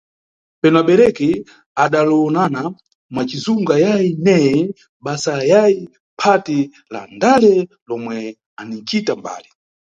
[0.59, 1.29] Penu abereki
[1.83, 2.61] adalowonana
[3.13, 4.57] mwa cizungu ayayi neye,
[5.05, 5.79] basa ayayi
[6.21, 6.57] phati
[6.93, 7.53] la ndale
[7.87, 8.17] lomwe
[8.61, 9.49] anicita mbali.